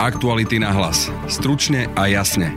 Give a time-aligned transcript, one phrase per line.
[0.00, 1.12] Aktuality na hlas.
[1.28, 2.56] Stručne a jasne.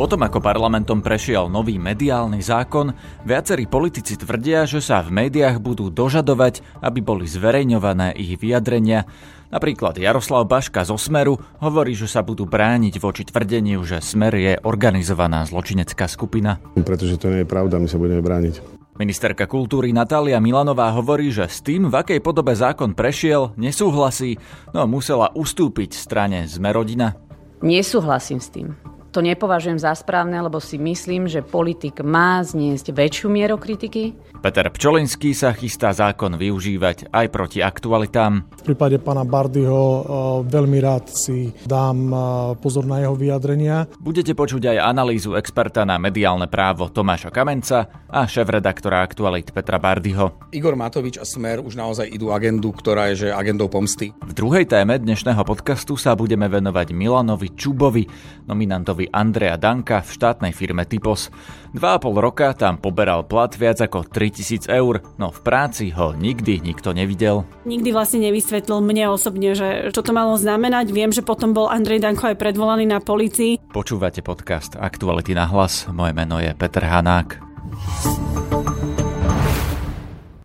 [0.00, 2.96] Potom ako parlamentom prešiel nový mediálny zákon,
[3.28, 9.04] viacerí politici tvrdia, že sa v médiách budú dožadovať, aby boli zverejňované ich vyjadrenia.
[9.52, 14.52] Napríklad Jaroslav Baška zo Smeru hovorí, že sa budú brániť voči tvrdeniu, že Smer je
[14.64, 16.56] organizovaná zločinecká skupina.
[16.72, 18.81] Pretože to nie je pravda, my sa budeme brániť.
[18.92, 24.36] Ministerka kultúry Natália Milanová hovorí, že s tým, v akej podobe zákon prešiel, nesúhlasí,
[24.76, 27.16] no musela ustúpiť strane Zmerodina.
[27.64, 28.76] Nesúhlasím s tým.
[29.12, 34.16] To nepovažujem za správne, lebo si myslím, že politik má zniesť väčšiu mieru kritiky.
[34.40, 38.48] Peter Pčolinský sa chystá zákon využívať aj proti aktualitám.
[38.58, 40.02] V prípade pána Bardyho eh,
[40.48, 42.18] veľmi rád si dám eh,
[42.56, 43.84] pozor na jeho vyjadrenia.
[44.00, 50.50] Budete počuť aj analýzu experta na mediálne právo Tomáša Kamenca a šéf-redaktora aktualit Petra Bardyho.
[50.56, 54.16] Igor Matovič a Smer už naozaj idú agendu, ktorá je že agendou pomsty.
[54.24, 58.08] V druhej téme dnešného podcastu sa budeme venovať Milanovi Čubovi,
[58.48, 61.30] nominantovi šéfovi Andreja Danka v štátnej firme Typos.
[61.72, 66.12] Dva a pol roka tam poberal plat viac ako 3000 eur, no v práci ho
[66.12, 67.48] nikdy nikto nevidel.
[67.64, 70.92] Nikdy vlastne nevysvetlil mne osobne, že čo to malo znamenať.
[70.92, 73.72] Viem, že potom bol Andrej Danko aj predvolaný na policii.
[73.72, 75.88] Počúvate podcast Aktuality na hlas.
[75.88, 77.40] Moje meno je Peter Hanák.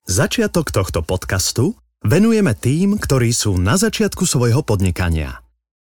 [0.08, 5.44] Začiatok tohto podcastu venujeme tým, ktorí sú na začiatku svojho podnikania–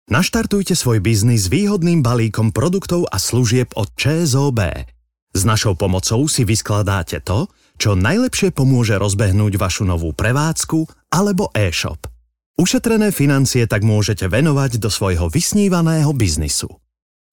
[0.06, 4.86] Naštartujte svoj biznis výhodným balíkom produktov a služieb od ČSOB.
[5.34, 12.06] S našou pomocou si vyskladáte to, čo najlepšie pomôže rozbehnúť vašu novú prevádzku alebo e-shop.
[12.54, 16.70] Ušetrené financie tak môžete venovať do svojho vysnívaného biznisu.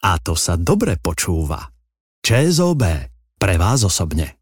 [0.02, 1.70] A to sa dobre počúva.
[2.26, 2.82] ČSOB.
[3.38, 4.34] Pre vás osobne.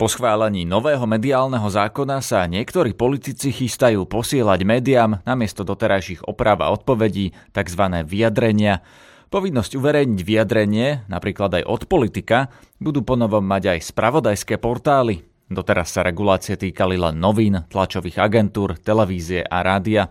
[0.00, 6.72] Po schválení nového mediálneho zákona sa niektorí politici chystajú posielať médiám namiesto doterajších oprav a
[6.72, 8.08] odpovedí tzv.
[8.08, 8.80] vyjadrenia.
[9.28, 12.48] Povinnosť uverejniť vyjadrenie, napríklad aj od politika,
[12.80, 15.20] budú ponovom mať aj spravodajské portály.
[15.52, 20.08] Doteraz sa regulácie týkali len novín, tlačových agentúr, televízie a rádia.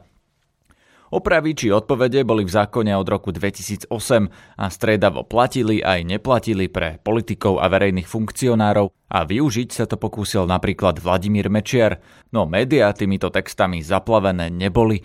[1.09, 3.89] Opravy či odpovede boli v zákone od roku 2008
[4.61, 10.45] a striedavo platili aj neplatili pre politikov a verejných funkcionárov a využiť sa to pokúsil
[10.45, 11.97] napríklad Vladimír Mečiar,
[12.29, 15.01] no médiá týmito textami zaplavené neboli.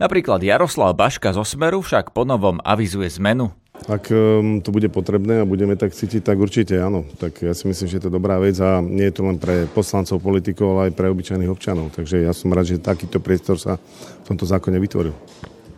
[0.00, 3.52] Napríklad Jaroslav Baška zo Smeru však ponovom avizuje zmenu.
[3.72, 7.08] Ak um, to bude potrebné a budeme tak cítiť, tak určite áno.
[7.18, 9.66] Tak ja si myslím, že je to dobrá vec a nie je to len pre
[9.72, 11.90] poslancov, politikov, ale aj pre obyčajných občanov.
[11.90, 13.80] Takže ja som rád, že takýto priestor sa
[14.22, 15.16] v tomto zákone vytvoril.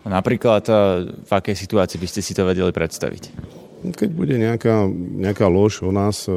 [0.05, 0.69] Napríklad
[1.25, 3.33] v akej situácii by ste si to vedeli predstaviť?
[3.85, 6.29] Keď bude nejaká, nejaká lož o nás,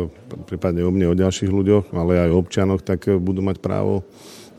[0.47, 4.07] prípadne o mne, o ďalších ľuďoch, ale aj o občanoch, tak budú mať právo,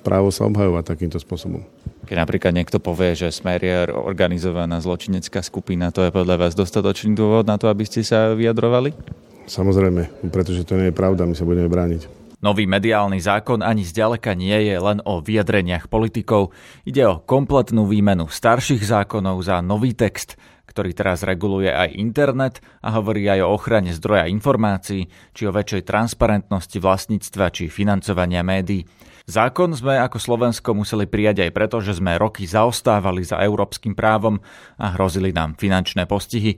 [0.08, 1.60] právo sa obhajovať takýmto spôsobom.
[2.08, 7.12] Keď napríklad niekto povie, že Smer je organizovaná zločinecká skupina, to je podľa vás dostatočný
[7.12, 8.96] dôvod na to, aby ste sa vyjadrovali?
[9.44, 12.08] Samozrejme, pretože to nie je pravda, my sa budeme brániť.
[12.38, 16.54] Nový mediálny zákon ani zďaleka nie je len o vyjadreniach politikov.
[16.86, 20.38] Ide o kompletnú výmenu starších zákonov za nový text,
[20.70, 25.82] ktorý teraz reguluje aj internet a hovorí aj o ochrane zdroja informácií, či o väčšej
[25.82, 28.86] transparentnosti vlastníctva či financovania médií.
[29.28, 34.40] Zákon sme ako Slovensko museli prijať aj preto, že sme roky zaostávali za európskym právom
[34.80, 36.56] a hrozili nám finančné postihy.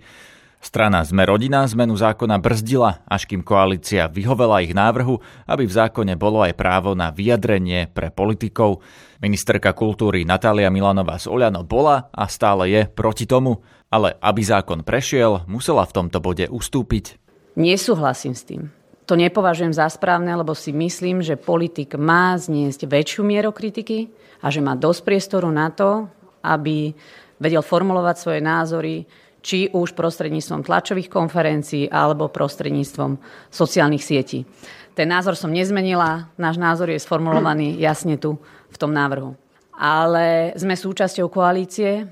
[0.60, 5.18] Strana Sme rodina zmenu zákona brzdila, až kým koalícia vyhovela ich návrhu,
[5.50, 8.84] aby v zákone bolo aj právo na vyjadrenie pre politikov.
[9.18, 14.86] Ministerka kultúry Natália Milanová z Oľano bola a stále je proti tomu, ale aby zákon
[14.86, 17.18] prešiel, musela v tomto bode ustúpiť.
[17.58, 18.70] Nesúhlasím s tým.
[19.10, 24.06] To nepovažujem za správne, lebo si myslím, že politik má zniesť väčšiu mieru kritiky
[24.38, 26.06] a že má dosť priestoru na to,
[26.46, 26.94] aby
[27.42, 29.02] vedel formulovať svoje názory,
[29.42, 33.18] či už prostredníctvom tlačových konferencií alebo prostredníctvom
[33.50, 34.46] sociálnych sietí.
[34.94, 38.38] Ten názor som nezmenila, náš názor je sformulovaný jasne tu
[38.70, 39.34] v tom návrhu.
[39.74, 42.06] Ale sme súčasťou koalície,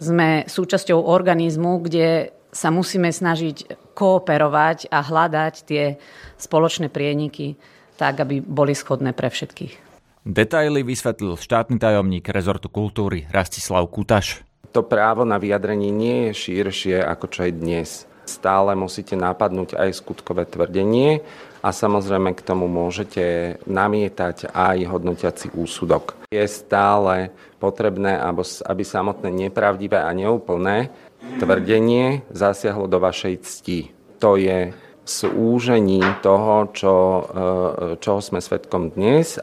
[0.00, 6.02] sme súčasťou organizmu, kde sa musíme snažiť kooperovať a hľadať tie
[6.34, 7.54] spoločné prieniky
[7.94, 9.86] tak, aby boli schodné pre všetkých.
[10.26, 17.00] Detaily vysvetlil štátny tajomník rezortu kultúry Rastislav Kutaš to právo na vyjadrenie nie je širšie
[17.00, 17.90] ako čo je dnes.
[18.28, 21.24] Stále musíte napadnúť aj skutkové tvrdenie
[21.64, 26.12] a samozrejme k tomu môžete namietať aj hodnotiaci úsudok.
[26.28, 28.20] Je stále potrebné,
[28.68, 33.90] aby samotné nepravdivé a neúplné tvrdenie zasiahlo do vašej cti.
[34.18, 34.74] To je
[35.08, 36.94] súžením toho, čo,
[37.96, 39.40] čoho sme svetkom dnes.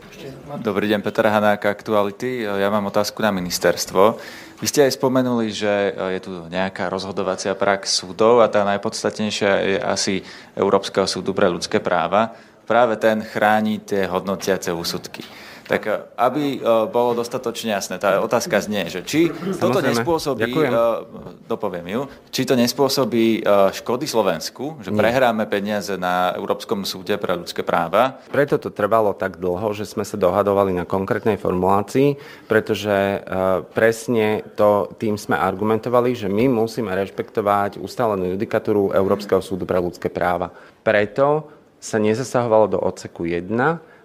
[0.61, 2.45] Dobrý deň, Peter Hanák, Aktuality.
[2.45, 4.21] Ja mám otázku na ministerstvo.
[4.61, 9.77] Vy ste aj spomenuli, že je tu nejaká rozhodovacia prax súdov a tá najpodstatnejšia je
[9.81, 10.13] asi
[10.53, 12.37] Európskeho súdu pre ľudské práva.
[12.69, 15.25] Práve ten chráni tie hodnotiace úsudky.
[15.65, 16.59] Tak e, aby e,
[16.89, 20.71] bolo dostatočne jasné, tá otázka znie, že či toto nespôsobí, Ďakujem.
[20.71, 20.77] E,
[21.49, 23.41] dopoviem ju, či to nespôsobí
[23.73, 24.99] škody Slovensku, že Nie.
[25.01, 28.21] prehráme peniaze na Európskom súde pre ľudské práva.
[28.29, 33.25] Preto to trvalo tak dlho, že sme sa dohadovali na konkrétnej formulácii, pretože
[33.73, 40.09] presne to tým sme argumentovali, že my musíme rešpektovať ustálenú judikatúru Európskeho súdu pre ľudské
[40.09, 40.53] práva.
[40.85, 43.49] Preto sa nezasahovalo do odseku 1,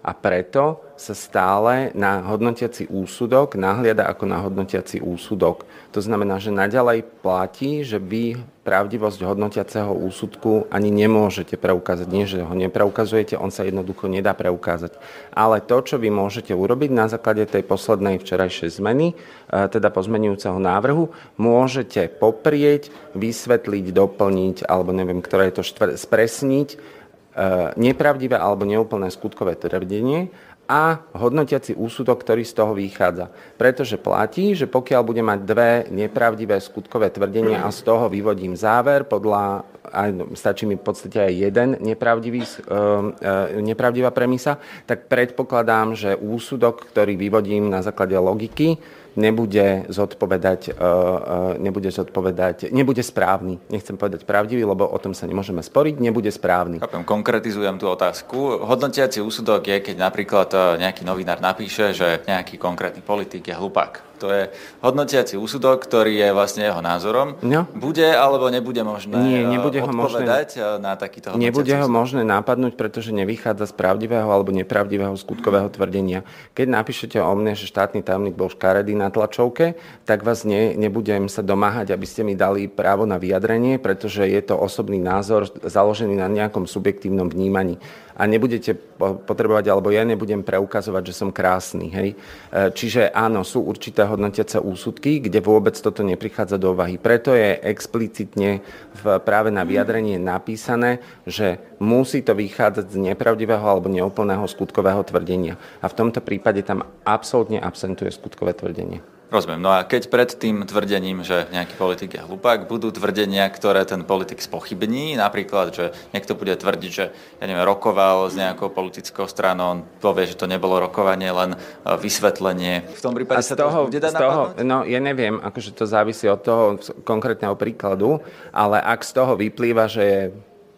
[0.01, 5.65] a preto sa stále na hodnotiaci úsudok nahliada ako na hodnotiaci úsudok.
[5.91, 12.07] To znamená, že naďalej platí, že vy pravdivosť hodnotiaceho úsudku ani nemôžete preukázať.
[12.13, 14.93] Nie, že ho nepreukazujete, on sa jednoducho nedá preukázať.
[15.33, 19.15] Ale to, čo vy môžete urobiť na základe tej poslednej včerajšej zmeny, e,
[19.49, 21.09] teda pozmenujúceho návrhu,
[21.41, 27.01] môžete poprieť, vysvetliť, doplniť, alebo neviem, ktoré je to štvr- spresniť
[27.31, 30.27] E, nepravdivé alebo neúplné skutkové tvrdenie
[30.71, 33.27] a hodnotiaci úsudok, ktorý z toho vychádza.
[33.59, 39.03] Pretože platí, že pokiaľ bude mať dve nepravdivé skutkové tvrdenia a z toho vyvodím záver,
[39.03, 45.91] podľa, aj, stačí mi v podstate aj jeden nepravdivý, uh, uh, nepravdivá premisa, tak predpokladám,
[45.91, 48.79] že úsudok, ktorý vyvodím na základe logiky,
[49.15, 53.59] nebude zodpovedať, e, e, nebude zodpovedať, nebude správny.
[53.71, 56.79] Nechcem povedať pravdivý, lebo o tom sa nemôžeme sporiť, nebude správny.
[56.79, 58.61] Chápem, konkretizujem tú otázku.
[58.63, 64.10] Hodnotiaci úsudok je, keď napríklad e, nejaký novinár napíše, že nejaký konkrétny politik je hlupák
[64.21, 64.53] to je
[64.85, 67.41] hodnotiaci úsudok, ktorý je vlastne jeho názorom.
[67.41, 67.65] No.
[67.73, 70.29] Bude alebo nebude možné Nie, nebude ho možné,
[70.77, 76.21] na takýto Nebude ho možné napadnúť, pretože nevychádza z pravdivého alebo nepravdivého skutkového tvrdenia.
[76.53, 79.73] Keď napíšete o mne, že štátny tajomník bol škaredý na tlačovke,
[80.05, 84.41] tak vás ne, nebudem sa domáhať, aby ste mi dali právo na vyjadrenie, pretože je
[84.45, 87.81] to osobný názor založený na nejakom subjektívnom vnímaní
[88.21, 91.89] a nebudete potrebovať, alebo ja nebudem preukazovať, že som krásny.
[91.89, 92.09] Hej?
[92.13, 96.99] E, čiže áno, sú určité hodnotiace úsudky, kde vôbec toto neprichádza do úvahy.
[96.99, 98.59] Preto je explicitne
[98.99, 105.55] v, práve na vyjadrenie napísané, že musí to vychádzať z nepravdivého alebo neúplného skutkového tvrdenia.
[105.79, 109.20] A v tomto prípade tam absolútne absentuje skutkové tvrdenie.
[109.31, 109.63] Rozumiem.
[109.63, 114.03] No a keď pred tým tvrdením, že nejaký politik je hlupák, budú tvrdenia, ktoré ten
[114.03, 119.79] politik spochybní, napríklad, že niekto bude tvrdiť, že ja neviem, rokoval s nejakou politickou stranou,
[119.79, 121.57] on povie, že to nebolo rokovanie, len e,
[121.95, 122.91] vysvetlenie.
[122.91, 125.39] V tom prípade a z sa toho, to bude dať z toho, No, ja neviem,
[125.39, 126.75] akože to závisí od toho
[127.07, 128.19] konkrétneho príkladu,
[128.51, 130.21] ale ak z toho vyplýva, že je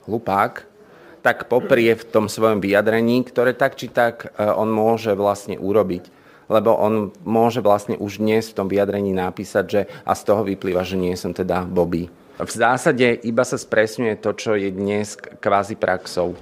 [0.06, 0.62] hlupák,
[1.26, 6.22] tak poprie v tom svojom vyjadrení, ktoré tak či tak e, on môže vlastne urobiť
[6.48, 10.84] lebo on môže vlastne už dnes v tom vyjadrení napísať, že a z toho vyplýva,
[10.84, 12.08] že nie som teda Bobby.
[12.42, 16.34] V zásade iba sa spresňuje to, čo je dnes kvázi praxou.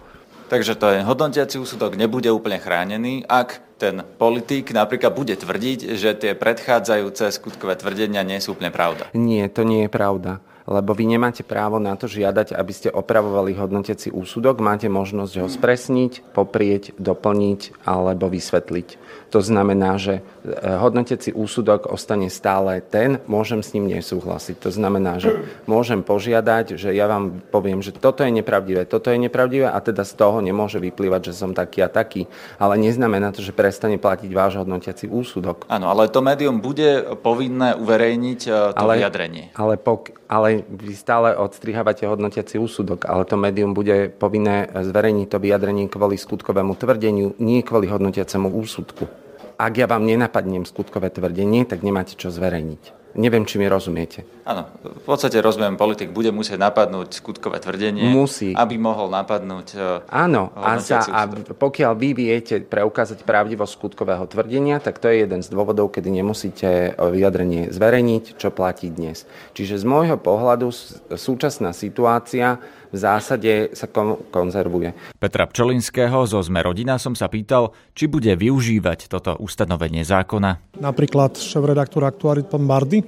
[0.48, 6.12] Takže to je hodnotiaci úsudok nebude úplne chránený, ak ten politik napríklad bude tvrdiť, že
[6.13, 9.07] tie predchádzajúce skutkové tvrdenia nie sú úplne pravda.
[9.15, 13.57] Nie, to nie je pravda lebo vy nemáte právo na to žiadať, aby ste opravovali
[13.57, 19.21] hodnotiaci úsudok, máte možnosť ho spresniť, poprieť, doplniť alebo vysvetliť.
[19.31, 20.21] To znamená, že e,
[20.59, 24.59] hodnoteci úsudok ostane stále ten, môžem s ním nesúhlasiť.
[24.59, 29.15] To znamená, že môžem požiadať, že ja vám poviem, že toto je nepravdivé, toto je
[29.15, 32.27] nepravdivé a teda z toho nemôže vyplývať, že som taký a taký.
[32.59, 35.63] Ale neznamená to, že prestane platiť váš hodnotiaci úsudok.
[35.71, 39.55] Áno, ale to médium bude povinné uverejniť e, to ale, vyjadrenie.
[39.55, 45.38] Ale, pok- ale vy stále odstrihávate hodnotiaci úsudok, ale to médium bude povinné zverejniť to
[45.39, 49.22] vyjadrenie kvôli skutkovému tvrdeniu, nie kvôli hodnotiacemu úsudku
[49.62, 53.00] ak ja vám nenapadnem skutkové tvrdenie, tak nemáte čo zverejniť.
[53.12, 54.24] Neviem, či mi rozumiete.
[54.48, 58.56] Áno, v podstate rozumiem, politik bude musieť napadnúť skutkové tvrdenie, Musí.
[58.56, 64.80] aby mohol napadnúť e, Áno, a, za, a pokiaľ vy viete preukázať pravdivosť skutkového tvrdenia,
[64.80, 69.27] tak to je jeden z dôvodov, kedy nemusíte vyjadrenie zverejniť, čo platí dnes.
[69.53, 70.72] Čiže z môjho pohľadu
[71.15, 73.88] súčasná situácia v zásade sa
[74.29, 74.91] konzervuje.
[75.15, 80.77] Petra Pčolinského zo Sme rodina som sa pýtal, či bude využívať toto ustanovenie zákona.
[80.83, 83.00] Napríklad šéf-redaktor aktuálit pán Bardy?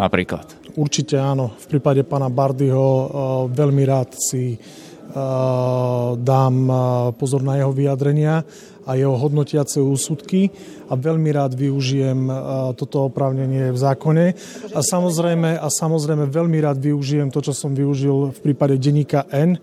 [0.00, 0.56] Napríklad.
[0.78, 1.58] Určite áno.
[1.58, 3.06] V prípade pána Bardyho uh,
[3.50, 4.54] veľmi rád si
[6.18, 6.76] dám uh,
[7.16, 8.44] pozor na jeho vyjadrenia
[8.88, 10.48] a jeho hodnotiace úsudky
[10.88, 12.32] a veľmi rád využijem
[12.72, 14.32] toto oprávnenie v zákone.
[14.72, 19.60] A samozrejme, a samozrejme veľmi rád využijem to, čo som využil v prípade denníka N,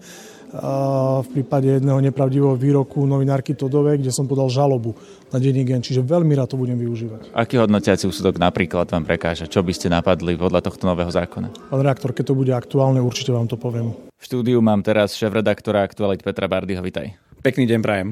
[1.22, 4.96] v prípade jedného nepravdivého výroku novinárky Todovej, kde som podal žalobu
[5.30, 7.36] na denní gen, čiže veľmi rád to budem využívať.
[7.36, 9.52] Aký hodnotiaci úsudok napríklad vám prekáža?
[9.52, 11.72] Čo by ste napadli podľa tohto nového zákona?
[11.72, 13.92] Pán reaktor, keď to bude aktuálne, určite vám to poviem.
[14.16, 16.80] V štúdiu mám teraz šéf-redaktora Aktualit Petra Bardyho.
[16.80, 17.14] Vitaj.
[17.44, 18.10] Pekný deň prajem.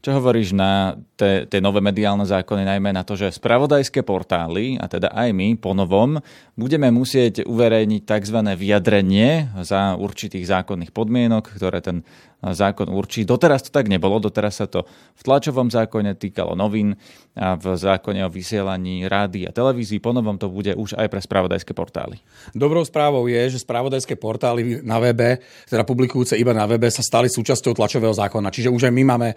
[0.00, 5.12] Čo hovoríš na tie nové mediálne zákony, najmä na to, že spravodajské portály, a teda
[5.12, 6.16] aj my po novom,
[6.56, 8.38] budeme musieť uverejniť tzv.
[8.56, 12.00] vyjadrenie za určitých zákonných podmienok, ktoré ten
[12.40, 13.28] zákon určí.
[13.28, 16.96] Doteraz to tak nebolo, doteraz sa to v tlačovom zákone týkalo novín
[17.36, 20.00] a v zákone o vysielaní rády a televízii.
[20.00, 22.16] Ponovom to bude už aj pre spravodajské portály.
[22.56, 27.28] Dobrou správou je, že spravodajské portály na webe, teda publikujúce iba na webe, sa stali
[27.28, 28.48] súčasťou tlačového zákona.
[28.48, 29.36] Čiže už aj my máme e,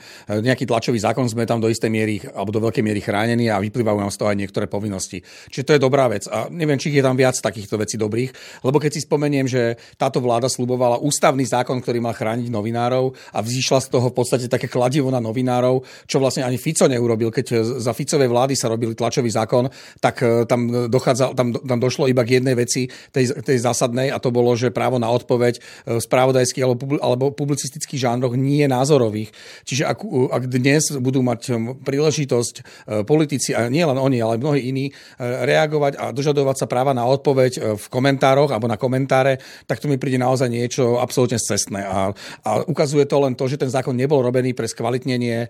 [0.53, 3.97] nejaký tlačový zákon, sme tam do istej miery alebo do veľkej miery chránení a vyplývajú
[3.97, 5.25] nám z toho aj niektoré povinnosti.
[5.49, 6.29] Čiže to je dobrá vec.
[6.29, 10.21] A neviem, či je tam viac takýchto vecí dobrých, lebo keď si spomeniem, že táto
[10.21, 14.69] vláda slubovala ústavný zákon, ktorý mal chrániť novinárov, a vzýšla z toho v podstate také
[14.69, 17.33] kladivo na novinárov, čo vlastne ani Fico neurobil.
[17.33, 22.05] Keď za Ficovej vlády sa robili tlačový zákon, tak e, tam, dochádza, tam, tam došlo
[22.11, 25.57] iba k jednej veci, tej, tej zásadnej, a to bolo, že právo na odpoveď
[25.87, 26.63] v e, spravodajských
[27.01, 29.31] alebo, publicistických žánroch nie názorových.
[29.65, 32.63] Čiže ak, ak dnes budú mať príležitosť e,
[33.07, 34.85] politici, a nie len oni, ale mnohí iní,
[35.19, 39.99] reagovať a dožadovať sa práva na odpoveď v komentároch alebo na komentáre, tak to mi
[39.99, 41.85] príde naozaj niečo absolútne cestné.
[41.85, 42.11] A,
[42.43, 45.47] a ukazuje to len to, že ten zákon nebol robený pre skvalitnenie e,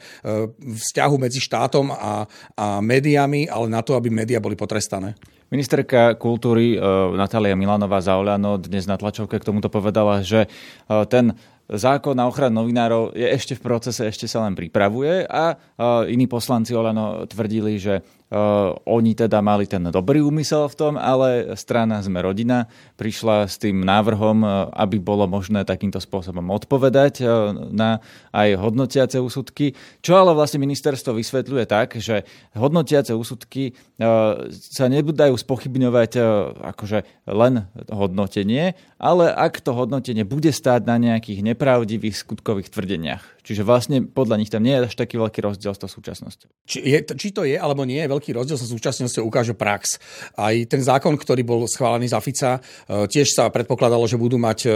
[0.57, 2.25] vzťahu medzi štátom a,
[2.57, 5.15] a médiami, ale na to, aby médiá boli potrestané.
[5.53, 6.77] Ministerka kultúry e,
[7.13, 8.17] Natália Milanová za
[8.57, 10.47] dnes na tlačovke k tomuto povedala, že e,
[11.05, 11.37] ten
[11.73, 15.57] zákon na ochranu novinárov je ešte v procese, ešte sa len pripravuje a
[16.05, 18.05] iní poslanci Olano tvrdili, že
[18.89, 22.65] oni teda mali ten dobrý úmysel v tom, ale strana Sme rodina
[22.97, 28.01] prišla s tým návrhom, uh, aby bolo možné takýmto spôsobom odpovedať uh, na
[28.33, 32.25] aj hodnotiace úsudky, čo ale vlastne ministerstvo vysvetľuje tak, že
[32.57, 33.77] hodnotiace úsudky
[34.49, 36.11] sa nebudajú spochybňovať
[36.73, 43.32] akože len hodnotenie, ale ak to hodnotenie bude stáť na nejakých nepravdivých skutkových tvrdeniach.
[43.43, 46.47] Čiže vlastne podľa nich tam nie je až taký veľký rozdiel s tou súčasnosťou.
[46.63, 49.99] Či, je, či to je alebo nie je veľký rozdiel sa súčasnosťou ukáže prax.
[50.39, 54.59] Aj ten zákon, ktorý bol schválený za Fica, e, tiež sa predpokladalo, že budú mať
[54.63, 54.69] e,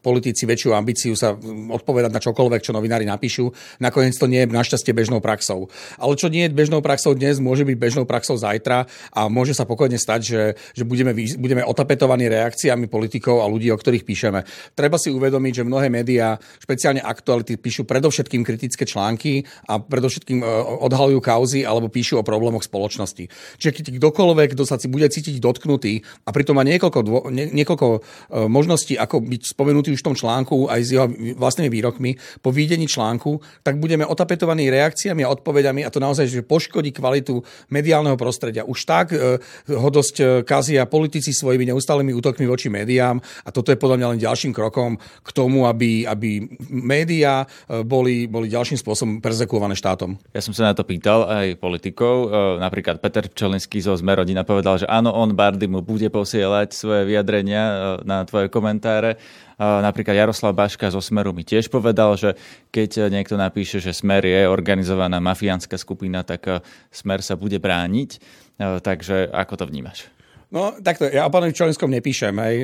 [0.00, 1.36] politici väčšiu ambíciu sa
[1.70, 3.52] odpovedať na čokoľvek, čo novinári napíšu.
[3.84, 5.68] Nakoniec to nie je našťastie bežnou praxou.
[6.00, 9.68] Ale čo nie je bežnou praxou dnes, môže byť bežnou praxou zajtra a môže sa
[9.68, 14.40] pokojne stať, že, že budeme, budeme otapetovaní reakciami politikov a ľudí, o ktorých píšeme.
[14.72, 20.46] Treba si uvedomiť, že mnohé médiá, špeciálne aktuality, píšu predovšetkým kritické články a predovšetkým e,
[20.84, 23.26] odhalujú kauzy alebo píšu o problémoch spoločnosti.
[23.58, 27.86] Čiže keď kdokoľvek, kto sa bude cítiť dotknutý a pritom má niekoľko, dvo, nie, niekoľko
[27.90, 28.00] e,
[28.46, 31.06] možností, ako byť spomenutý už v tom článku aj s jeho
[31.40, 36.44] vlastnými výrokmi, po videní článku, tak budeme otapetovaní reakciami a odpovediami a to naozaj, že
[36.44, 37.40] poškodí kvalitu
[37.72, 38.68] mediálneho prostredia.
[38.68, 39.40] Už tak e,
[39.72, 44.20] ho dosť kazia politici svojimi neustálými útokmi voči médiám a toto je podľa mňa len
[44.20, 50.20] ďalším krokom k tomu, aby, aby médiá e, boli, boli ďalším spôsobom perzekuované štátom.
[50.36, 54.44] Ja som sa na to pýtal aj politikov, e, napríklad Peter Čelinský zo Sme rodina
[54.44, 59.16] povedal, že áno, on Bardy mu bude posielať svoje vyjadrenia e, na tvoje komentáre.
[59.16, 62.36] E, napríklad Jaroslav Baška zo Smeru mi tiež povedal, že
[62.68, 66.60] keď niekto napíše, že Smer je organizovaná mafiánska skupina, tak
[66.92, 68.20] Smer sa bude brániť.
[68.60, 70.06] Takže ako to vnímaš?
[70.52, 72.56] No, takto, ja o pánovi Čolinskom nepíšem, hej.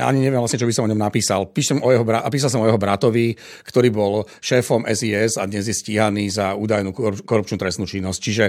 [0.00, 1.52] ani neviem vlastne, čo by som o ňom napísal.
[1.52, 3.36] Píšem o jeho bra- písal som o jeho bratovi,
[3.68, 8.20] ktorý bol šéfom SIS a dnes je stíhaný za údajnú korupčnú trestnú činnosť.
[8.20, 8.44] Čiže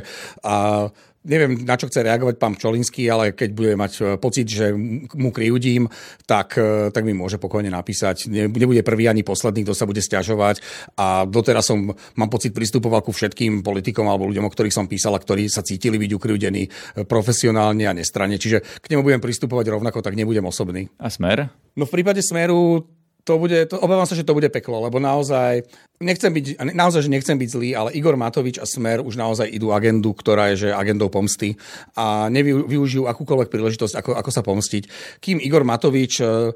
[0.47, 0.87] a,
[1.21, 4.73] Neviem, na čo chce reagovať pán Čolinský, ale keď bude mať e, pocit, že
[5.13, 5.85] mu kryjúdím,
[6.25, 8.25] tak, e, tak mi môže pokojne napísať.
[8.25, 10.65] Nebude prvý ani posledný, kto sa bude stiažovať.
[10.97, 15.13] A doteraz som, mám pocit, pristupoval ku všetkým politikom alebo ľuďom, o ktorých som písal
[15.13, 16.69] a ktorí sa cítili byť ukryjúdení e,
[17.05, 18.41] profesionálne a nestranne.
[18.41, 20.89] Čiže k nemu budem pristupovať rovnako, tak nebudem osobný.
[20.97, 21.53] A smer?
[21.77, 22.81] No v prípade smeru
[23.23, 25.61] to bude, to, obávam sa, že to bude peklo, lebo naozaj
[26.01, 29.69] nechcem byť, naozaj, že nechcem byť zlý, ale Igor Matovič a Smer už naozaj idú
[29.71, 31.55] agendu, ktorá je že agendou pomsty
[31.93, 34.83] a nevyužijú akúkoľvek príležitosť, ako, ako sa pomstiť.
[35.21, 36.51] Kým Igor Matovič, e,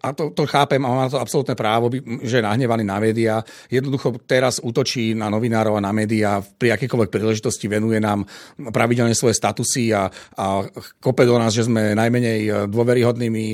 [0.00, 1.92] a to, to chápem, a má to absolútne právo,
[2.24, 7.12] že je nahnevaný na médiá, jednoducho teraz útočí na novinárov a na médiá, pri akékoľvek
[7.12, 8.24] príležitosti venuje nám
[8.56, 10.08] pravidelne svoje statusy a,
[10.40, 10.64] a
[10.98, 13.46] kope do nás, že sme najmenej dôveryhodnými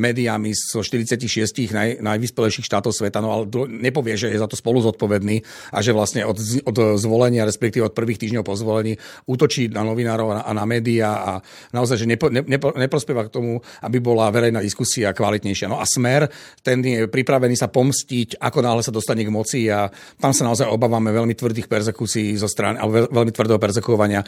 [0.00, 1.28] médiami zo 46
[1.72, 5.42] naj, najvyspelejších štátov sveta, no ale nepovie, že je za to spolu zodpovedný
[5.74, 8.94] a že vlastne od, od zvolenia, respektíve od prvých týždňov po zvolení
[9.26, 11.32] útočí na novinárov a na médiá a
[11.74, 15.66] naozaj, že nepo, ne, nepo, neprospieva k tomu, aby bola verejná diskusia kvalitnejšia.
[15.66, 16.30] No a Smer,
[16.62, 20.68] ten je pripravený sa pomstiť, ako náhle sa dostane k moci a tam sa naozaj
[20.68, 24.26] obávame veľmi tvrdých persekúcií zo strany, alebo veľmi tvrdého persekuovania e,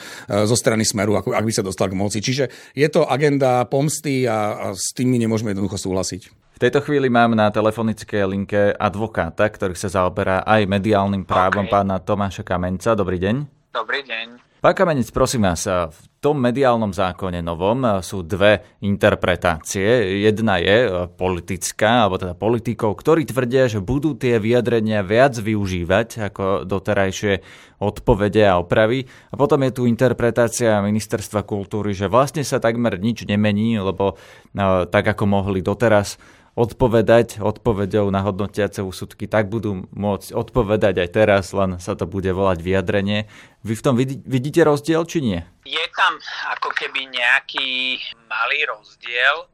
[0.49, 2.25] zo strany Smeru, ak by sa dostal k moci.
[2.25, 6.42] Čiže je to agenda pomsty a, a s tým my nemôžeme jednoducho súhlasiť.
[6.63, 11.75] Tejto chvíli mám na telefonickej linke advokáta, ktorý sa zaoberá aj mediálnym právom okay.
[11.75, 12.95] pána Tomáša Kamenca.
[12.95, 13.37] Dobrý deň.
[13.75, 14.39] Dobrý deň.
[14.63, 20.23] Pán Kamenec, prosím vás, v tom mediálnom zákone novom sú dve interpretácie.
[20.23, 26.63] Jedna je politická, alebo teda politikov, ktorí tvrdia, že budú tie vyjadrenia viac využívať ako
[26.63, 27.43] doterajšie
[27.83, 29.03] odpovede a opravy.
[29.03, 34.15] A potom je tu interpretácia ministerstva kultúry, že vlastne sa takmer nič nemení, lebo
[34.95, 41.45] tak ako mohli doteraz odpovedať odpovedou na hodnotiace úsudky, tak budú môcť odpovedať aj teraz,
[41.57, 43.25] len sa to bude volať vyjadrenie.
[43.65, 45.41] Vy v tom vidíte rozdiel, či nie?
[45.65, 46.21] Je tam
[46.53, 47.97] ako keby nejaký
[48.29, 49.49] malý rozdiel.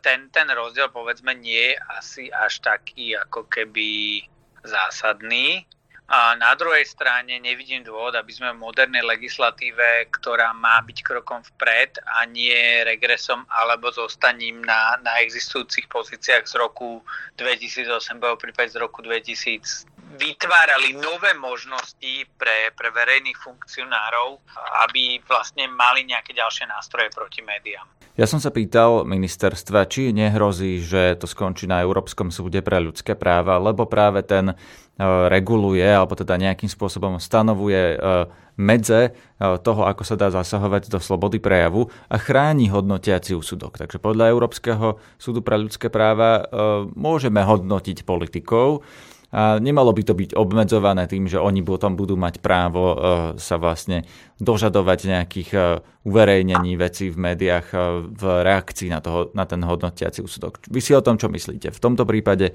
[0.00, 4.24] Ten, ten rozdiel povedzme nie je asi až taký ako keby
[4.64, 5.68] zásadný.
[6.04, 11.40] A na druhej strane nevidím dôvod, aby sme v modernej legislatíve, ktorá má byť krokom
[11.56, 17.00] vpred a nie regresom alebo zostaním na, na existujúcich pozíciách z roku
[17.40, 19.88] 2008, alebo prípade z roku 2000,
[20.20, 24.38] vytvárali nové možnosti pre, pre verejných funkcionárov,
[24.86, 27.88] aby vlastne mali nejaké ďalšie nástroje proti médiám.
[28.14, 33.18] Ja som sa pýtal ministerstva, či nehrozí, že to skončí na Európskom súde pre ľudské
[33.18, 34.54] práva, lebo práve ten
[35.02, 37.96] reguluje alebo teda nejakým spôsobom stanovuje e,
[38.54, 43.74] medze e, toho, ako sa dá zasahovať do slobody prejavu a chráni hodnotiaci úsudok.
[43.74, 46.46] Takže podľa Európskeho súdu pre ľudské práva
[46.94, 48.86] môžeme hodnotiť politikov,
[49.34, 52.94] a nemalo by to byť obmedzované tým, že oni potom budú mať právo
[53.34, 54.06] sa vlastne
[54.38, 55.50] dožadovať nejakých
[56.06, 57.66] uverejnení vecí v médiách
[58.14, 60.62] v reakcii na, toho, na ten hodnotiaci úsudok.
[60.70, 61.74] Vy si o tom, čo myslíte?
[61.74, 62.54] V tomto prípade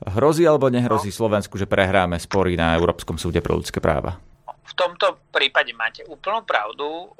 [0.00, 4.16] Hrozí alebo nehrozí Slovensku, že prehráme spory na Európskom súde pre ľudské práva?
[4.64, 7.12] V tomto prípade máte úplnú pravdu,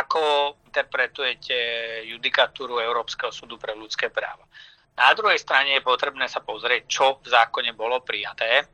[0.00, 1.54] ako interpretujete
[2.08, 4.46] judikatúru Európskeho súdu pre ľudské práva.
[4.94, 8.64] Na druhej strane je potrebné sa pozrieť, čo v zákone bolo prijaté.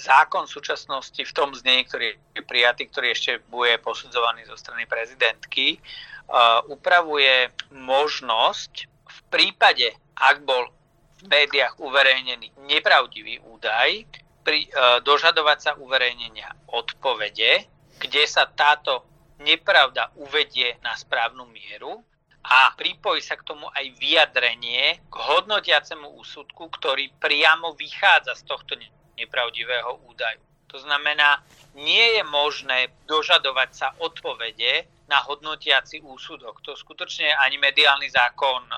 [0.00, 4.88] Zákon v súčasnosti v tom znení, ktorý je prijatý, ktorý ešte bude posudzovaný zo strany
[4.88, 10.72] prezidentky, uh, upravuje možnosť v prípade, ak bol
[11.20, 14.08] v médiách uverejnený nepravdivý údaj,
[14.40, 14.68] pri, e,
[15.04, 17.68] dožadovať sa uverejnenia odpovede,
[18.00, 19.04] kde sa táto
[19.40, 22.00] nepravda uvedie na správnu mieru
[22.40, 28.72] a pripojí sa k tomu aj vyjadrenie k hodnotiacemu úsudku, ktorý priamo vychádza z tohto
[29.16, 30.40] nepravdivého údaju.
[30.72, 31.44] To znamená,
[31.76, 36.62] nie je možné dožadovať sa odpovede na hodnotiaci úsudok.
[36.62, 38.76] To skutočne ani mediálny zákon e,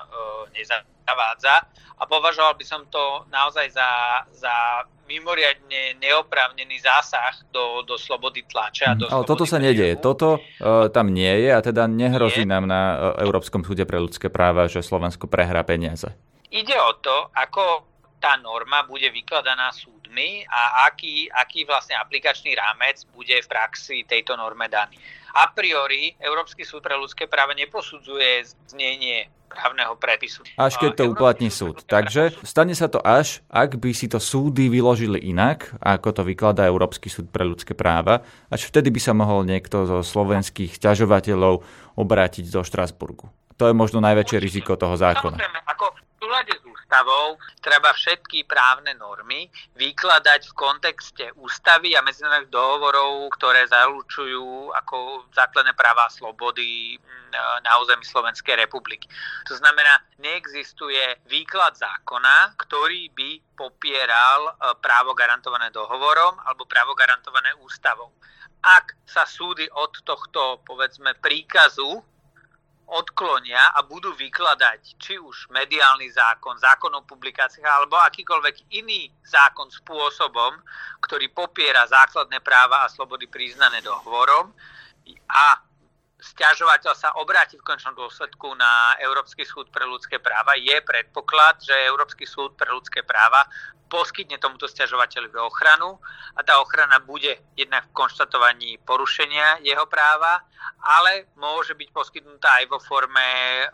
[0.57, 1.61] nezavádza
[2.01, 3.89] a považoval by som to naozaj za,
[4.33, 4.55] za
[5.05, 8.97] mimoriadne neoprávnený zásah do, do slobody tlače.
[8.97, 10.01] do Ale toto sa nedieje.
[10.01, 12.51] Toto uh, tam nie je a teda nehrozí nie.
[12.51, 16.09] nám na uh, Európskom súde pre ľudské práva, že Slovensko prehrá peniaze.
[16.49, 23.03] Ide o to, ako tá norma bude vykladaná súdmi a aký, aký vlastne aplikačný rámec
[23.11, 24.95] bude v praxi tejto norme daný
[25.33, 30.41] a priori Európsky súd pre ľudské práva neposudzuje znenie právneho prepisu.
[30.57, 31.85] Až keď to uplatní súd.
[31.85, 36.65] Takže stane sa to až, ak by si to súdy vyložili inak, ako to vykladá
[36.65, 41.61] Európsky súd pre ľudské práva, až vtedy by sa mohol niekto zo slovenských ťažovateľov
[41.93, 43.29] obrátiť do Štrasburgu.
[43.61, 45.37] To je možno najväčšie riziko toho zákona.
[45.37, 45.85] Samozrejme, ako
[46.93, 55.25] ústavou treba všetky právne normy vykladať v kontexte ústavy a medzinárodných dohovorov, ktoré zaručujú ako
[55.33, 59.09] základné práva a slobody mm, na území Slovenskej republiky.
[59.49, 67.57] To znamená, neexistuje výklad zákona, ktorý by popieral e, právo garantované dohovorom alebo právo garantované
[67.65, 68.13] ústavou.
[68.61, 72.05] Ak sa súdy od tohto, povedzme, príkazu
[72.87, 79.71] odklonia a budú vykladať či už mediálny zákon, zákon o publikáciách alebo akýkoľvek iný zákon
[79.71, 80.59] spôsobom,
[81.01, 84.51] ktorý popiera základné práva a slobody priznané dohovorom
[85.31, 85.59] a
[86.23, 91.75] stiažovateľ sa obráti v končnom dôsledku na Európsky súd pre ľudské práva, je predpoklad, že
[91.91, 93.43] Európsky súd pre ľudské práva
[93.91, 96.01] poskytne tomuto stiažovateľovi ochranu
[96.33, 100.41] a tá ochrana bude jednak v konštatovaní porušenia jeho práva,
[100.81, 103.65] ale môže byť poskytnutá aj vo forme e,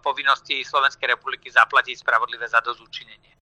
[0.00, 3.36] povinnosti Slovenskej republiky zaplatiť spravodlivé zadozúčinenie.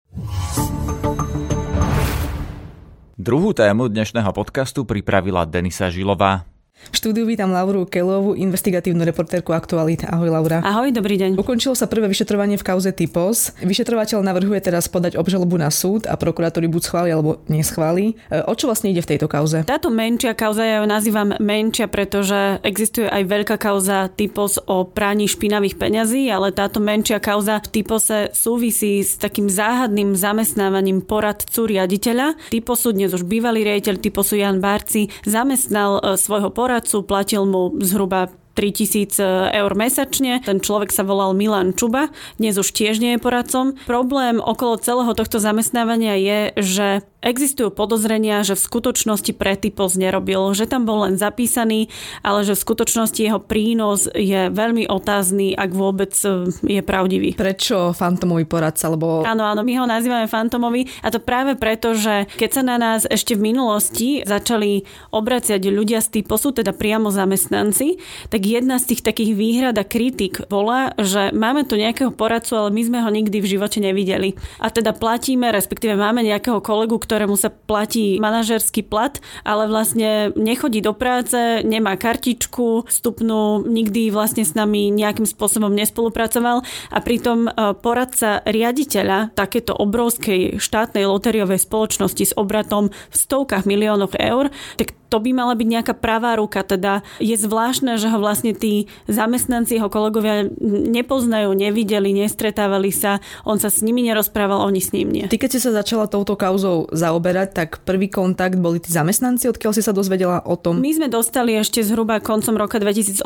[3.20, 6.53] Druhú tému dnešného podcastu pripravila Denisa Žilová.
[6.92, 10.12] V štúdiu vítam Lauru Kelovú, investigatívnu reportérku Aktualita.
[10.12, 10.60] Ahoj Laura.
[10.60, 11.40] Ahoj, dobrý deň.
[11.40, 13.56] Ukončilo sa prvé vyšetrovanie v kauze Typos.
[13.64, 18.20] Vyšetrovateľ navrhuje teraz podať obžalobu na súd a prokurátori buď schváli alebo neschváli.
[18.28, 19.64] E, o čo vlastne ide v tejto kauze?
[19.64, 25.32] Táto menšia kauza, ja ju nazývam menšia, pretože existuje aj veľká kauza Typos o praní
[25.32, 32.36] špinavých peňazí, ale táto menšia kauza v Typose súvisí s takým záhadným zamestnávaním poradcu riaditeľa.
[32.52, 37.70] Typosu dnes už bývalý riaditeľ Typosu Jan Barci zamestnal e, svojho poradcu poradcu, platil mu
[37.86, 40.42] zhruba 3000 eur mesačne.
[40.42, 42.10] Ten človek sa volal Milan Čuba,
[42.42, 43.78] dnes už tiež nie je poradcom.
[43.86, 46.88] Problém okolo celého tohto zamestnávania je, že
[47.24, 51.88] Existujú podozrenia, že v skutočnosti pre typos nerobil, že tam bol len zapísaný,
[52.20, 57.32] ale že v skutočnosti jeho prínos je veľmi otázny, ak vôbec e, je pravdivý.
[57.32, 58.92] Prečo fantomový poradca?
[58.92, 59.24] Lebo...
[59.24, 63.08] Áno, áno, my ho nazývame fantomový a to práve preto, že keď sa na nás
[63.08, 64.84] ešte v minulosti začali
[65.16, 70.44] obraciať ľudia z typosu, teda priamo zamestnanci, tak jedna z tých takých výhrad a kritik
[70.52, 74.36] bola, že máme tu nejakého poradcu, ale my sme ho nikdy v živote nevideli.
[74.60, 80.82] A teda platíme, respektíve máme nejakého kolegu, ktorému sa platí manažerský plat, ale vlastne nechodí
[80.82, 87.78] do práce, nemá kartičku vstupnú, nikdy vlastne s nami nejakým spôsobom nespolupracoval a pritom e,
[87.78, 94.50] poradca riaditeľa takéto obrovskej štátnej lotériovej spoločnosti s obratom v stovkách miliónov eur,
[94.82, 96.66] tak to by mala byť nejaká pravá ruka.
[96.66, 103.62] Teda je zvláštne, že ho vlastne tí zamestnanci, jeho kolegovia nepoznajú, nevideli, nestretávali sa, on
[103.62, 105.26] sa s nimi nerozprával, oni s ním nie.
[105.30, 109.78] Ty, keď si sa začala touto kauzou zaoberať, tak prvý kontakt boli tí zamestnanci, odkiaľ
[109.78, 110.82] si sa dozvedela o tom?
[110.82, 113.22] My sme dostali ešte zhruba koncom roka 2018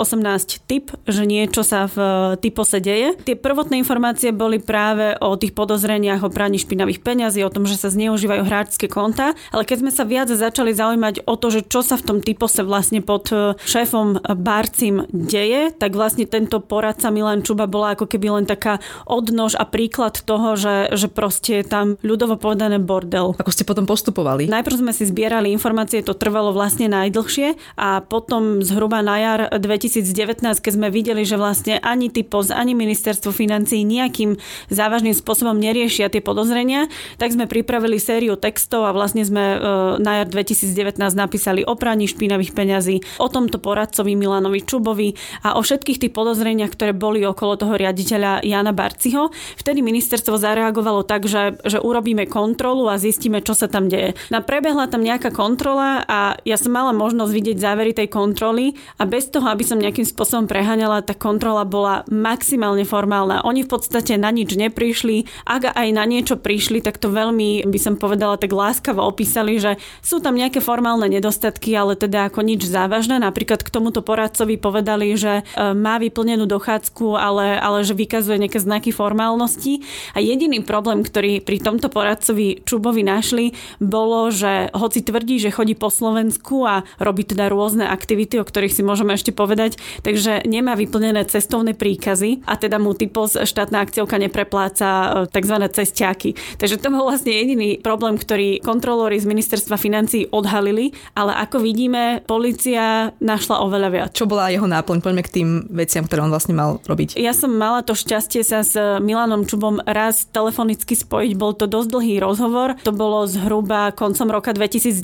[0.67, 1.97] tip, že niečo sa v
[2.43, 3.15] typose deje.
[3.23, 7.79] Tie prvotné informácie boli práve o tých podozreniach o praní špinavých peňazí, o tom, že
[7.79, 11.76] sa zneužívajú hráčské konta, ale keď sme sa viac začali zaujímať o to, že čo
[11.77, 17.13] čo sa v tom typose vlastne pod e, šéfom Barcim deje, tak vlastne tento poradca
[17.13, 21.65] Milan Čuba bola ako keby len taká odnož a príklad toho, že, že proste je
[21.69, 23.37] tam ľudovo povedané bordel.
[23.37, 24.49] Ako ste potom postupovali?
[24.49, 30.41] Najprv sme si zbierali informácie, to trvalo vlastne najdlhšie a potom zhruba na jar 2019,
[30.41, 34.33] keď sme videli, že vlastne ani typos, ani ministerstvo financií nejakým
[34.73, 36.89] závažným spôsobom neriešia tie podozrenia,
[37.21, 39.57] tak sme pripravili sériu textov a vlastne sme e,
[40.01, 45.61] na jar 2019 napísali o praní špinavých peňazí, o tomto poradcovi Milanovi Čubovi a o
[45.61, 49.29] všetkých tých podozreniach, ktoré boli okolo toho riaditeľa Jana Barciho.
[49.59, 54.15] Vtedy ministerstvo zareagovalo tak, že, že urobíme kontrolu a zistíme, čo sa tam deje.
[54.31, 59.03] Na prebehla tam nejaká kontrola a ja som mala možnosť vidieť závery tej kontroly a
[59.03, 63.43] bez toho, aby som nejakým spôsobom preháňala, tá kontrola bola maximálne formálna.
[63.43, 65.27] Oni v podstate na nič neprišli.
[65.43, 69.81] Ak aj na niečo prišli, tak to veľmi, by som povedala, tak láskavo opísali, že
[69.99, 73.23] sú tam nejaké formálne nedostatky nedostatky, ale teda ako nič závažné.
[73.23, 78.59] Napríklad k tomuto poradcovi povedali, že e, má vyplnenú dochádzku, ale, ale že vykazuje nejaké
[78.59, 79.79] znaky formálnosti.
[80.11, 85.71] A jediný problém, ktorý pri tomto poradcovi Čubovi našli, bolo, že hoci tvrdí, že chodí
[85.71, 90.75] po Slovensku a robí teda rôzne aktivity, o ktorých si môžeme ešte povedať, takže nemá
[90.75, 94.87] vyplnené cestovné príkazy a teda mu typos štátna akciovka neprepláca
[95.23, 95.55] e, tzv.
[95.71, 96.35] cestiaky.
[96.59, 102.25] Takže to bol vlastne jediný problém, ktorý kontrolóri z ministerstva financí odhalili, ale ako vidíme,
[102.25, 104.09] policia našla oveľa viac.
[104.17, 104.99] Čo bola jeho náplň?
[105.05, 107.15] Poďme k tým veciam, ktoré on vlastne mal robiť.
[107.15, 111.31] Ja som mala to šťastie sa s Milanom Čubom raz telefonicky spojiť.
[111.37, 112.75] Bol to dosť dlhý rozhovor.
[112.81, 114.97] To bolo zhruba koncom roka 2019,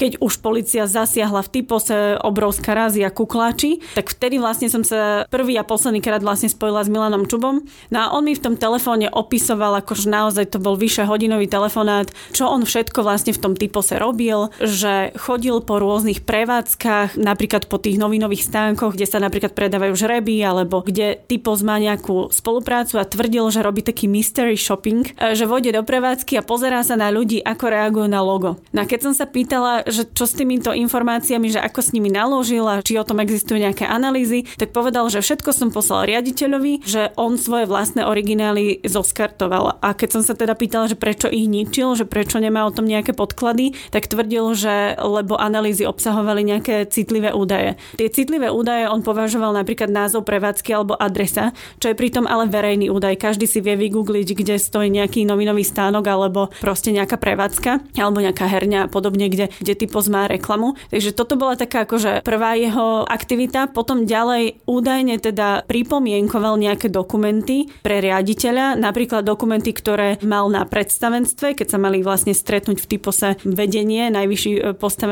[0.00, 3.84] keď už policia zasiahla v typose obrovská razia kukláči.
[3.94, 7.62] Tak vtedy vlastne som sa prvý a posledný krát vlastne spojila s Milanom Čubom.
[7.92, 12.08] No a on mi v tom telefóne opisoval, akože naozaj to bol vyše hodinový telefonát,
[12.32, 17.66] čo on všetko vlastne v tom typose robil, že chodil chodil po rôznych prevádzkach, napríklad
[17.66, 23.02] po tých novinových stánkoch, kde sa napríklad predávajú žreby, alebo kde typos má nejakú spoluprácu
[23.02, 26.94] a tvrdil, že robí taký mystery shopping, e, že vode do prevádzky a pozerá sa
[26.94, 28.62] na ľudí, ako reagujú na logo.
[28.70, 32.14] No a keď som sa pýtala, že čo s týmito informáciami, že ako s nimi
[32.14, 36.86] naložil a či o tom existujú nejaké analýzy, tak povedal, že všetko som poslal riaditeľovi,
[36.86, 39.82] že on svoje vlastné originály zoskartoval.
[39.82, 42.86] A keď som sa teda pýtala, že prečo ich ničil, že prečo nemá o tom
[42.86, 47.80] nejaké podklady, tak tvrdil, že alebo analýzy obsahovali nejaké citlivé údaje.
[47.96, 52.92] Tie citlivé údaje on považoval napríklad názov prevádzky alebo adresa, čo je pritom ale verejný
[52.92, 53.16] údaj.
[53.16, 58.44] Každý si vie vygoogliť, kde stojí nejaký novinový stánok alebo proste nejaká prevádzka alebo nejaká
[58.44, 60.76] herňa a podobne, kde, kde typos má reklamu.
[60.92, 63.72] Takže toto bola taká akože prvá jeho aktivita.
[63.72, 71.56] Potom ďalej údajne teda pripomienkoval nejaké dokumenty pre riaditeľa, napríklad dokumenty, ktoré mal na predstavenstve,
[71.56, 74.60] keď sa mali vlastne stretnúť v typose vedenie, najvyšší e,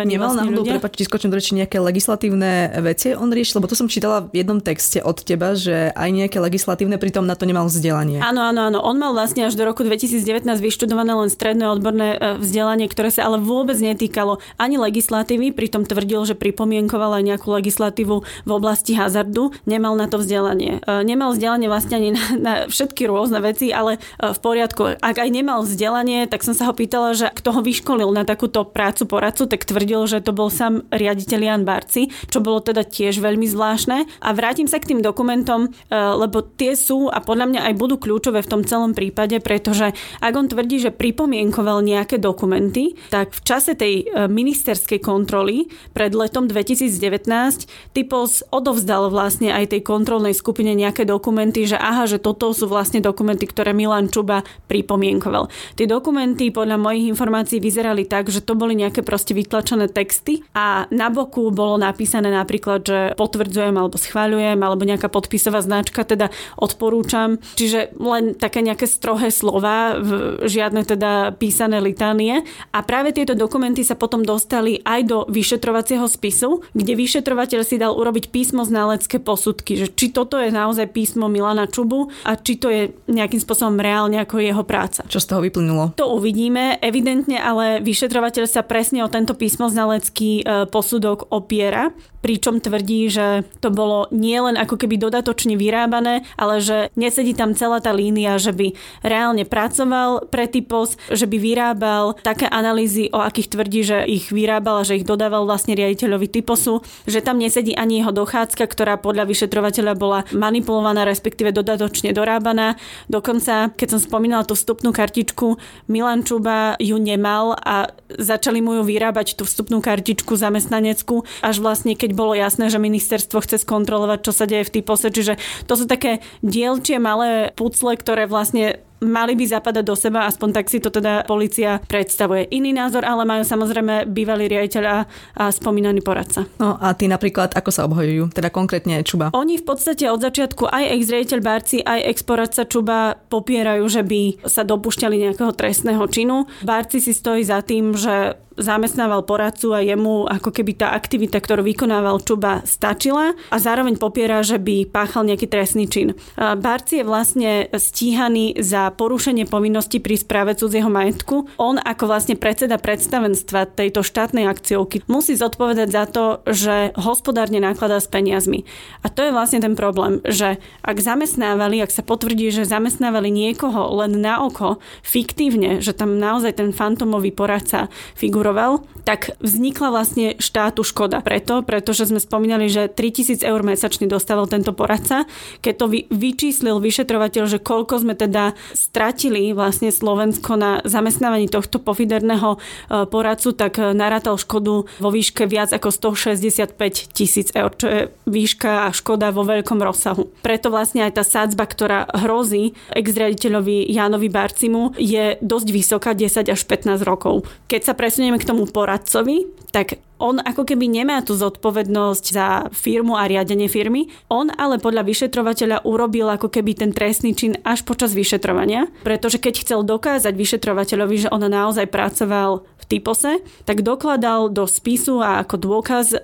[0.03, 0.73] postavení Nemal vlastne náhodou, ľudia.
[0.79, 2.51] prepáč, skočím do reči, nejaké legislatívne
[2.83, 6.39] veci on riešil, lebo to som čítala v jednom texte od teba, že aj nejaké
[6.43, 8.19] legislatívne, pritom na to nemal vzdelanie.
[8.19, 8.79] Áno, áno, áno.
[8.83, 13.29] On mal vlastne až do roku 2019 vyštudované len stredné odborné e, vzdelanie, ktoré sa
[13.29, 19.55] ale vôbec netýkalo ani legislatívy, pritom tvrdil, že pripomienkoval aj nejakú legislatívu v oblasti hazardu.
[19.69, 20.83] Nemal na to vzdelanie.
[20.83, 24.99] E, Nemal vzdelanie vlastne ani na, na všetky rôzne veci, ale e, v poriadku.
[24.99, 28.65] Ak aj nemal vzdelanie, tak som sa ho pýtala, že kto ho vyškolil na takúto
[28.65, 33.21] prácu poradcu, tak tvrdil, že to bol sám riaditeľ Jan Barci, čo bolo teda tiež
[33.21, 34.09] veľmi zvláštne.
[34.25, 38.01] A vrátim sa k tým dokumentom, e, lebo tie sú a podľa mňa aj budú
[38.01, 43.41] kľúčové v tom celom prípade, pretože ak on tvrdí, že pripomienkoval nejaké dokumenty, tak v
[43.45, 50.73] čase tej e, ministerskej kontroly pred letom 2019 Typos odovzdal vlastne aj tej kontrolnej skupine
[50.73, 55.51] nejaké dokumenty, že aha, že toto sú vlastne dokumenty, ktoré Milan Čuba pripomienkoval.
[55.75, 60.85] Tie dokumenty podľa mojich informácií vyzerali tak, že to boli nejaké proste vytlačené texty a
[60.91, 67.41] na boku bolo napísané napríklad, že potvrdzujem alebo schváľujem alebo nejaká podpisová značka, teda odporúčam.
[67.57, 69.99] Čiže len také nejaké strohé slova,
[70.43, 72.45] žiadne teda písané litánie.
[72.75, 77.97] A práve tieto dokumenty sa potom dostali aj do vyšetrovacieho spisu, kde vyšetrovateľ si dal
[77.97, 82.69] urobiť písmo znalecké posudky, že či toto je naozaj písmo Milana Čubu a či to
[82.69, 85.07] je nejakým spôsobom reálne ako jeho práca.
[85.09, 85.97] Čo z toho vyplynulo?
[85.97, 86.77] To uvidíme.
[86.85, 91.91] Evidentne ale vyšetrovateľ sa presne o tento písmo znalecký e, posudok opiera,
[92.23, 97.83] pričom tvrdí, že to bolo nielen ako keby dodatočne vyrábané, ale že nesedí tam celá
[97.83, 103.59] tá línia, že by reálne pracoval pre typos, že by vyrábal také analýzy, o akých
[103.59, 108.01] tvrdí, že ich vyrábal a že ich dodával vlastne riaditeľovi typosu, že tam nesedí ani
[108.01, 112.79] jeho dochádzka, ktorá podľa vyšetrovateľa bola manipulovaná, respektíve dodatočne dorábaná.
[113.11, 115.59] Dokonca, keď som spomínala tú vstupnú kartičku,
[115.91, 121.99] Milan Čuba ju nemal a začali mu ju vyrábať tú vstupnú kartičku zamestnaneckú, až vlastne
[121.99, 125.09] keď bolo jasné, že ministerstvo chce skontrolovať, čo sa deje v typose.
[125.09, 130.49] Čiže to sú také dielčie malé pucle, ktoré vlastne mali by zapadať do seba, aspoň
[130.55, 132.47] tak si to teda policia predstavuje.
[132.55, 134.99] Iný názor ale majú samozrejme bývalý riaditeľ a,
[135.43, 136.47] a spomínaný poradca.
[136.63, 138.31] No a ty napríklad, ako sa obhajujú?
[138.31, 139.35] Teda konkrétne Čuba?
[139.35, 144.63] Oni v podstate od začiatku aj ex-riaditeľ Barci, aj ex-poradca Čuba popierajú, že by sa
[144.63, 146.47] dopúšťali nejakého trestného činu.
[146.63, 151.65] Barci si stojí za tým, že zamestnával poradcu a jemu ako keby tá aktivita, ktorú
[151.65, 156.13] vykonával Čuba, stačila a zároveň popiera, že by páchal nejaký trestný čin.
[156.37, 161.49] Barci je vlastne stíhaný za porušenie povinnosti pri správe cudzieho majetku.
[161.57, 167.97] On ako vlastne predseda predstavenstva tejto štátnej akciovky musí zodpovedať za to, že hospodárne nakladá
[167.97, 168.69] s peniazmi.
[169.01, 173.97] A to je vlastne ten problém, že ak zamestnávali, ak sa potvrdí, že zamestnávali niekoho
[174.05, 180.27] len na oko, fiktívne, že tam naozaj ten fantomový poradca figuruje figuroval, tak vznikla vlastne
[180.43, 181.23] štátu škoda.
[181.23, 185.31] Preto, pretože sme spomínali, že 3000 eur mesačne dostával tento poradca.
[185.63, 191.79] Keď to vy, vyčíslil vyšetrovateľ, že koľko sme teda stratili vlastne Slovensko na zamestnávaní tohto
[191.79, 196.75] pofiderného e, poradcu, tak e, narátal škodu vo výške viac ako 165
[197.15, 200.31] tisíc eur, čo je výška a škoda vo veľkom rozsahu.
[200.43, 206.61] Preto vlastne aj tá sádzba, ktorá hrozí ex-riaditeľovi Jánovi Barcimu, je dosť vysoká, 10 až
[206.67, 207.47] 15 rokov.
[207.67, 207.95] Keď sa
[208.33, 213.67] presuniem k tomu poradcovi, tak on ako keby nemá tú zodpovednosť za firmu a riadenie
[213.67, 214.07] firmy.
[214.31, 219.55] On ale podľa vyšetrovateľa urobil ako keby ten trestný čin až počas vyšetrovania, pretože keď
[219.67, 222.63] chcel dokázať vyšetrovateľovi, že on naozaj pracoval
[222.93, 226.19] typose, tak dokladal do spisu a ako dôkaz e,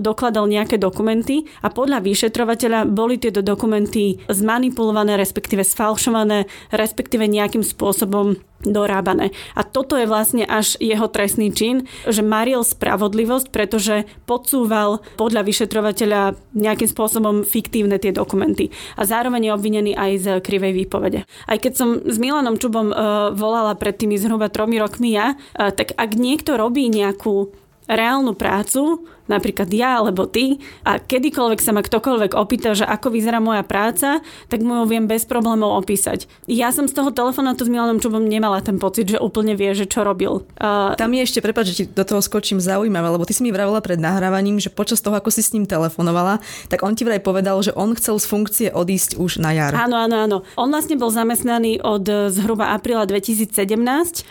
[0.00, 8.40] dokladal nejaké dokumenty a podľa vyšetrovateľa boli tieto dokumenty zmanipulované, respektíve sfalšované, respektíve nejakým spôsobom
[8.64, 9.30] dorábané.
[9.52, 16.36] A toto je vlastne až jeho trestný čin, že maril spravodlivosť, pretože podsúval podľa vyšetrovateľa
[16.56, 18.72] nejakým spôsobom fiktívne tie dokumenty.
[18.96, 21.28] A zároveň je obvinený aj z krivej výpovede.
[21.28, 25.70] Aj keď som s Milanom Čubom uh, volala pred tými zhruba tromi rokmi ja, uh,
[25.70, 27.52] tak ak niekto robí nejakú
[27.84, 33.40] reálnu prácu, napríklad ja alebo ty, a kedykoľvek sa ma ktokoľvek opýta, že ako vyzerá
[33.40, 36.28] moja práca, tak mu ju viem bez problémov opísať.
[36.48, 39.88] Ja som z toho telefonátu s Milanom Čubom nemala ten pocit, že úplne vie, že
[39.88, 40.44] čo robil.
[40.60, 43.52] Uh, Tam je ešte, prepáč, že ti do toho skočím zaujímavé, lebo ty si mi
[43.52, 47.20] vravela pred nahrávaním, že počas toho, ako si s ním telefonovala, tak on ti vraj
[47.20, 49.72] povedal, že on chcel z funkcie odísť už na jar.
[49.76, 50.38] Áno, áno, áno.
[50.56, 53.52] On vlastne bol zamestnaný od zhruba apríla 2017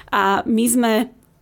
[0.10, 0.94] a my sme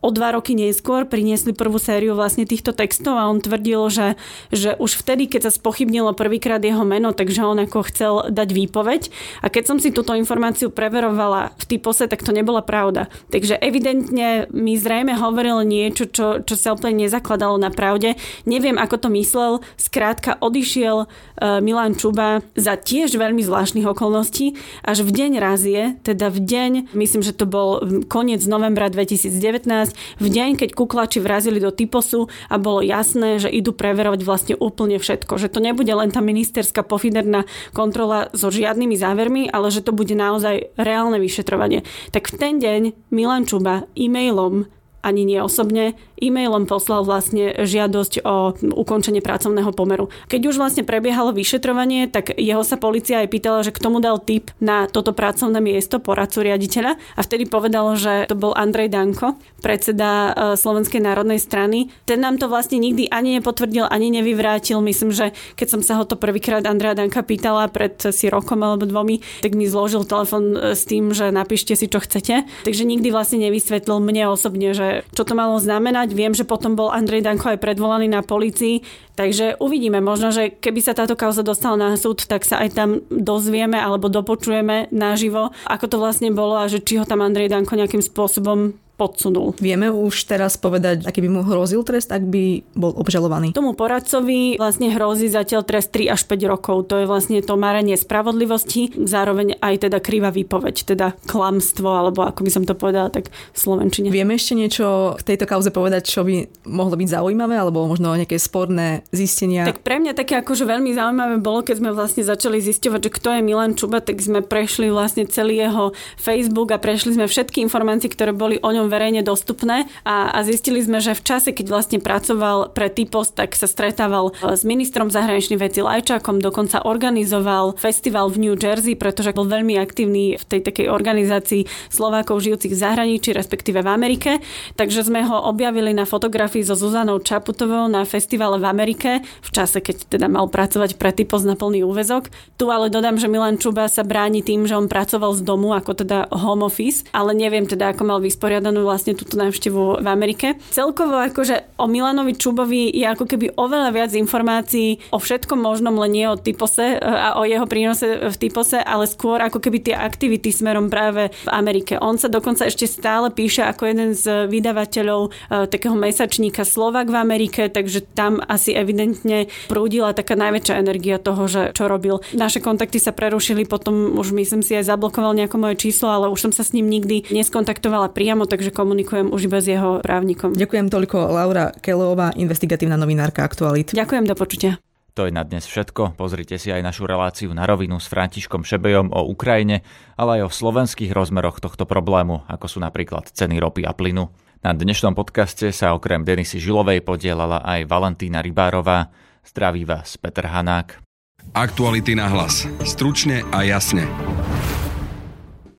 [0.01, 4.07] o dva roky neskôr priniesli prvú sériu vlastne týchto textov a on tvrdil, že,
[4.49, 9.01] že už vtedy, keď sa spochybnilo prvýkrát jeho meno, takže on ako chcel dať výpoveď.
[9.45, 13.13] A keď som si túto informáciu preverovala v typose, tak to nebola pravda.
[13.29, 18.17] Takže evidentne mi zrejme hovoril niečo, čo, čo sa úplne nezakladalo na pravde.
[18.49, 19.61] Neviem, ako to myslel.
[19.77, 26.33] Skrátka odišiel uh, Milan Čuba za tiež veľmi zvláštnych okolností až v deň razie, teda
[26.33, 31.69] v deň, myslím, že to bol koniec novembra 2019, v deň, keď kuklači vrazili do
[31.69, 35.37] typosu a bolo jasné, že idú preverovať vlastne úplne všetko.
[35.37, 40.13] Že to nebude len tá ministerská pofiderná kontrola so žiadnymi závermi, ale že to bude
[40.13, 41.85] naozaj reálne vyšetrovanie.
[42.11, 44.67] Tak v ten deň Milan Čuba e-mailom
[45.01, 50.13] ani nie osobne, e-mailom poslal vlastne žiadosť o ukončenie pracovného pomeru.
[50.29, 54.21] Keď už vlastne prebiehalo vyšetrovanie, tak jeho sa policia aj pýtala, že k tomu dal
[54.21, 59.35] tip na toto pracovné miesto poradcu riaditeľa a vtedy povedal, že to bol Andrej Danko,
[59.65, 61.89] predseda e, Slovenskej národnej strany.
[62.05, 64.77] Ten nám to vlastne nikdy ani nepotvrdil, ani nevyvrátil.
[64.85, 68.85] Myslím, že keď som sa ho to prvýkrát Andreja Danka pýtala pred si rokom alebo
[68.85, 72.45] dvomi, tak mi zložil telefon e, s tým, že napíšte si, čo chcete.
[72.61, 76.11] Takže nikdy vlastne nevysvetlil mne osobne, že čo to malo znamenať.
[76.11, 78.83] Viem, že potom bol Andrej Danko aj predvolaný na policii,
[79.15, 80.03] takže uvidíme.
[80.03, 84.11] Možno, že keby sa táto kauza dostala na súd, tak sa aj tam dozvieme alebo
[84.11, 88.75] dopočujeme naživo, ako to vlastne bolo a že či ho tam Andrej Danko nejakým spôsobom
[89.01, 89.57] podsunul.
[89.57, 93.57] Vieme už teraz povedať, aký by mu hrozil trest, ak by bol obžalovaný?
[93.57, 96.85] Tomu poradcovi vlastne hrozí zatiaľ trest 3 až 5 rokov.
[96.93, 102.45] To je vlastne to marenie spravodlivosti, zároveň aj teda krivá výpoveď, teda klamstvo, alebo ako
[102.45, 104.13] by som to povedala, tak v Slovenčine.
[104.13, 108.37] Vieme ešte niečo k tejto kauze povedať, čo by mohlo byť zaujímavé, alebo možno nejaké
[108.37, 109.65] sporné zistenia?
[109.65, 113.29] Tak pre mňa také akože veľmi zaujímavé bolo, keď sme vlastne začali zisťovať, že kto
[113.33, 118.11] je Milan Čuba, tak sme prešli vlastne celý jeho Facebook a prešli sme všetky informácie,
[118.11, 121.99] ktoré boli o ňom verejne dostupné a, a zistili sme, že v čase, keď vlastne
[122.03, 128.27] pracoval pre Typos, tak sa stretával e, s ministrom zahraničných vecí Lajčákom, dokonca organizoval festival
[128.27, 133.31] v New Jersey, pretože bol veľmi aktívny v tej takej organizácii Slovákov žijúcich v zahraničí,
[133.31, 134.31] respektíve v Amerike.
[134.75, 139.79] Takže sme ho objavili na fotografii so Zuzanou Čaputovou na festivale v Amerike, v čase,
[139.79, 142.33] keď teda mal pracovať pre Typos na plný úvezok.
[142.57, 146.01] Tu ale dodám, že Milan Čuba sa bráni tým, že on pracoval z domu ako
[146.01, 150.57] teda home office, ale neviem teda, ako mal vysporiadanú vlastne túto návštevu v Amerike.
[150.73, 156.11] Celkovo akože o Milanovi Čubovi je ako keby oveľa viac informácií o všetkom možnom, len
[156.11, 159.95] nie o typose e, a o jeho prínose v typose, ale skôr ako keby tie
[159.95, 162.01] aktivity smerom práve v Amerike.
[162.01, 165.29] On sa dokonca ešte stále píše ako jeden z vydavateľov e,
[165.69, 171.71] takého mesačníka Slovak v Amerike, takže tam asi evidentne prúdila taká najväčšia energia toho, že
[171.77, 172.23] čo robil.
[172.33, 176.49] Naše kontakty sa prerušili, potom už myslím si aj zablokoval nejako moje číslo, ale už
[176.49, 180.55] som sa s ním nikdy neskontaktovala priamo, takže takže komunikujem už s jeho právnikom.
[180.55, 183.91] Ďakujem toľko Laura Kelová, investigatívna novinárka Aktualit.
[183.91, 184.79] Ďakujem, do počutia.
[185.19, 186.15] To je na dnes všetko.
[186.15, 189.83] Pozrite si aj našu reláciu na rovinu s Františkom Šebejom o Ukrajine,
[190.15, 194.31] ale aj o slovenských rozmeroch tohto problému, ako sú napríklad ceny ropy a plynu.
[194.63, 199.11] Na dnešnom podcaste sa okrem Denisy Žilovej podielala aj Valentína Rybárová.
[199.43, 201.03] Zdraví vás Peter Hanák.
[201.51, 202.63] Aktuality na hlas.
[202.87, 204.07] Stručne a jasne.